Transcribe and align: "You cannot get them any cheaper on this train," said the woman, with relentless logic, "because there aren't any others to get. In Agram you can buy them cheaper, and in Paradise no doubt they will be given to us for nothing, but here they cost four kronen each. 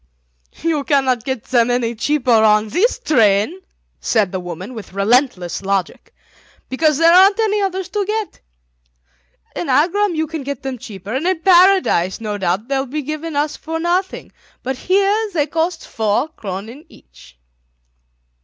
"You 0.63 0.83
cannot 0.83 1.25
get 1.25 1.43
them 1.43 1.69
any 1.69 1.93
cheaper 1.93 2.31
on 2.31 2.69
this 2.69 2.97
train," 2.97 3.61
said 3.99 4.31
the 4.31 4.39
woman, 4.39 4.73
with 4.73 4.93
relentless 4.93 5.61
logic, 5.61 6.11
"because 6.69 6.97
there 6.97 7.13
aren't 7.13 7.39
any 7.39 7.61
others 7.61 7.87
to 7.89 8.03
get. 8.07 8.39
In 9.55 9.69
Agram 9.69 10.15
you 10.15 10.25
can 10.25 10.43
buy 10.43 10.55
them 10.55 10.79
cheaper, 10.79 11.13
and 11.13 11.27
in 11.27 11.41
Paradise 11.41 12.19
no 12.19 12.39
doubt 12.39 12.67
they 12.67 12.79
will 12.79 12.87
be 12.87 13.03
given 13.03 13.33
to 13.33 13.41
us 13.41 13.55
for 13.55 13.79
nothing, 13.79 14.31
but 14.63 14.75
here 14.75 15.29
they 15.35 15.45
cost 15.45 15.87
four 15.87 16.29
kronen 16.29 16.83
each. 16.89 17.37